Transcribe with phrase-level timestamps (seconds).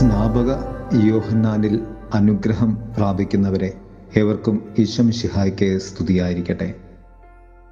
[0.00, 0.56] സ്നാപക
[1.06, 1.84] യോഹന്നാനിൽ
[2.14, 3.74] അനുഗ്രഹം പ്രാപിക്കുന്നവരെ
[4.16, 6.74] ഏവർക്കും ഈശം ശിഹായ്ക്ക് സ്തുതിയായിരിക്കട്ടെ.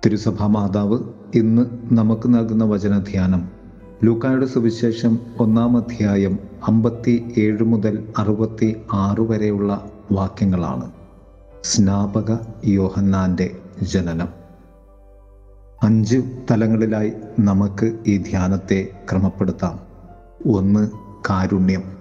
[0.06, 0.98] തിരുസഭാ മാതാവ്
[1.34, 3.48] ഇന്ന് നമുക്ക് നൽകുന്ന വചനധ്യാനം
[4.04, 10.90] ലൂക്കായുടെ സുവിശേഷം ഒന്നാം അധ്യായം അമ്പത്തി ഏഴ് മുതൽ അറുപത്തി ആറ് വരെയുള്ള വാക്യങ്ങളാണ്.
[11.64, 14.28] സ്നാപക യോഹന്നാന്റെ ജനനം.
[15.82, 19.80] അഞ്ച് തലങ്ങളിലായി നമുക്ക് ഈ ധ്യാനത്തെ ക്രമപ്പെടുത്താം.
[20.54, 20.90] ഒന്ന്
[21.30, 21.97] കാരുണ്യം.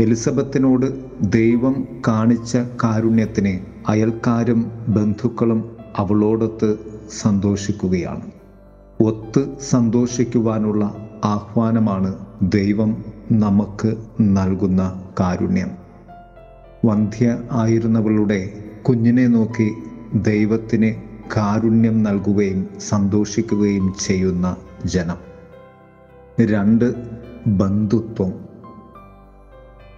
[0.00, 0.86] എലിസബത്തിനോട്
[1.20, 3.58] ദൈവം കാണിച്ച കാരുണ്യത്തിന്
[3.90, 6.76] അയൽക്കാരും ബന്ധുക്കളും അവളോടൊത്ത്
[7.20, 8.30] സന്തോഷിക്കുകയാണ്.
[9.02, 15.70] ഒത്ത് സന്തോഷിക്കുവാനുള്ള ആഹ്വാനമാണ് ദൈവം നമുക്ക് നൽകുന്ന കാരുണ്യം.
[16.86, 18.50] വന്ധ്യ ആയിരുന്നവളുടെ
[18.88, 19.72] കുഞ്ഞിനെ നോക്കി
[20.14, 20.94] ദൈവത്തിന്
[21.36, 25.16] കാരുണ്യം നൽകുകയും സന്തോഷിക്കുകയും ചെയ്യുന്ന ജനം.
[26.40, 26.94] രണ്ട്
[27.46, 28.51] ബന്ധുത്വം.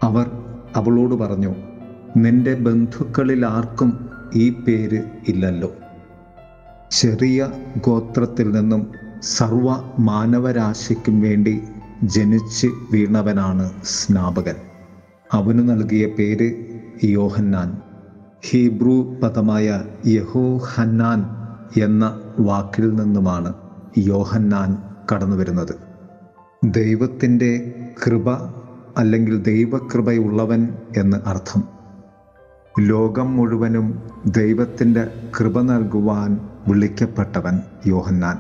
[0.05, 0.31] അവർ
[0.77, 1.55] അവളോട് പറഞ്ഞു
[2.17, 5.75] നിന്റെ ബന്ധുക്കളിൽ ആർക്കും ഈ പേര് ഇല്ലല്ലോ.
[6.91, 7.51] ചെറിയ
[7.87, 11.63] ഗോത്രത്തിൽ നിന്നും സർവ മാനവരാശിക്കും വേണ്ടി
[12.05, 14.55] ജനിച്ച് വീണവനാണ് സ്നാപകൻ.
[15.33, 16.55] അവനു നൽകിയ പേര്
[17.05, 17.79] യോഹന്നാൻ.
[18.51, 21.21] ഹീബ്രു പദമായ യഹോ ഹന്നാൻ
[21.83, 23.55] എന്ന വാക്കിൽ നിന്നുമാണ്
[23.99, 24.79] യോഹന്നാൻ
[25.13, 25.75] കടന്നു വരുന്നത്
[26.65, 27.75] ദൈവത്തിന്റെ
[28.07, 28.35] കൃപ
[28.99, 31.63] അല്ലെങ്കിൽ ദൈവകൃപയുള്ളവൻ എന്ന് അർത്ഥം.
[32.81, 38.39] ലോകം മുഴുവനും ദൈവത്തിന്റെ കൃപ നൽകുവാൻ വിളിക്കപ്പെട്ടവൻ യോഹന്നാൻ.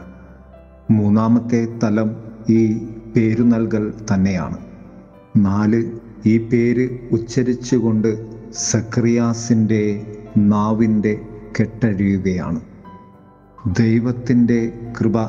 [0.91, 2.16] മൂന്നാമത്തെ തലം
[2.50, 4.56] ഈ പേരു നൽകൽ തന്നെയാണ്.
[5.36, 5.92] നാല്
[6.27, 11.20] ഈ പേര് ഉച്ചരിച്ചുകൊണ്ട് സക്രിയാസിന്റെ നാവിന്റെ
[11.60, 12.60] കെട്ടഴിയുകയാണ്.
[13.66, 15.20] ദൈവത്തിന്റെ കൃപ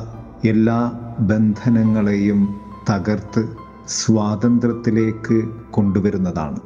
[0.48, 2.60] എല്ലാ ബന്ധനങ്ങളെയും
[2.90, 6.58] തകർത്ത് സ്വാതന്ത്ര്യത്തിലേക്ക് കൊണ്ടുവരുന്നതാണ്.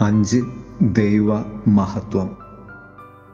[0.00, 0.40] അഞ്ച്
[0.82, 1.34] ദൈവ
[1.66, 2.30] മഹത്വം.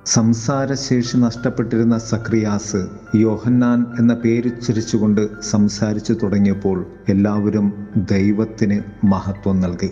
[0.07, 9.91] സംസാരശേഷി നഷ്ടപ്പെട്ടിരുന്ന സക്രിയാസ് യോഹന്നാൻ എന്ന പേരുച്ചരിച്ചുകൊണ്ട് സംസാരിച്ചു തുടങ്ങിയപ്പോൾ എല്ലാവരും ദൈവത്തിന് മഹത്വം നൽകി.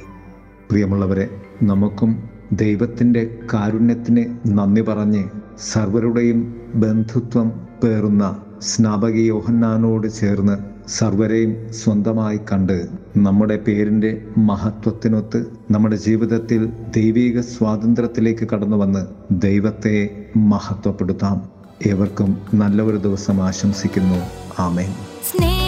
[0.71, 5.25] പ്രിയമുള്ളവരെ നമുക്കും ദൈവത്തിന്റെ കാരുണ്യത്തിന് നന്ദി പറഞ്ഞ്
[5.59, 7.53] സർവരുടെയും ബന്ധുത്വം
[7.83, 12.87] പേറുന്ന സ്നാപക യോഹന്നാനോട് ചേർന്ന് സർവരെയും സ്വന്തമായി കണ്ട്
[13.17, 21.49] നമ്മുടെ പേരിന്റെ മഹത്വത്തിനൊത്ത് നമ്മുടെ ജീവിതത്തിൽ ദൈവീക സ്വാതന്ത്ര്യത്തിലേക്ക് കടന്നു വന്ന് ദൈവത്തെ മഹത്വപ്പെടുത്താം.
[21.87, 24.17] ഏവർക്കും നല്ല ഒരു ദിവസം ആശംസിക്കുന്നു.
[24.59, 24.91] ആമേൻ.
[25.25, 25.66] സ്നേഹ